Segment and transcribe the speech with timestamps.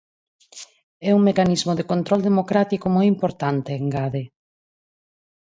[1.09, 4.23] É un mecanismo de control democrático moi importante, engade.